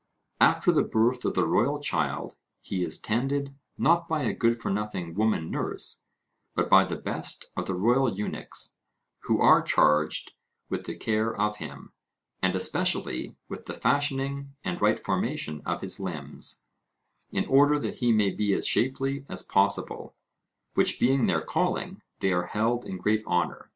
After 0.39 0.71
the 0.71 0.81
birth 0.81 1.25
of 1.25 1.35
the 1.35 1.45
royal 1.47 1.79
child, 1.79 2.35
he 2.59 2.83
is 2.83 2.97
tended, 2.97 3.53
not 3.77 4.07
by 4.09 4.23
a 4.23 4.33
good 4.33 4.57
for 4.57 4.71
nothing 4.71 5.13
woman 5.13 5.51
nurse, 5.51 6.05
but 6.55 6.71
by 6.71 6.85
the 6.85 6.95
best 6.95 7.51
of 7.55 7.67
the 7.67 7.75
royal 7.75 8.11
eunuchs, 8.11 8.79
who 9.25 9.39
are 9.39 9.61
charged 9.61 10.33
with 10.69 10.85
the 10.87 10.95
care 10.95 11.35
of 11.39 11.57
him, 11.57 11.91
and 12.41 12.55
especially 12.55 13.35
with 13.47 13.67
the 13.67 13.75
fashioning 13.75 14.55
and 14.63 14.81
right 14.81 14.99
formation 14.99 15.61
of 15.67 15.81
his 15.81 15.99
limbs, 15.99 16.63
in 17.31 17.45
order 17.45 17.77
that 17.77 17.99
he 17.99 18.11
may 18.11 18.31
be 18.31 18.53
as 18.55 18.65
shapely 18.65 19.23
as 19.29 19.43
possible; 19.43 20.15
which 20.73 20.99
being 20.99 21.27
their 21.27 21.41
calling, 21.41 22.01
they 22.21 22.33
are 22.33 22.47
held 22.47 22.85
in 22.85 22.97
great 22.97 23.23
honour. 23.27 23.69